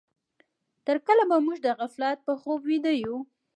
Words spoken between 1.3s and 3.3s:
موږ د غفلت په خوب ويده يو؟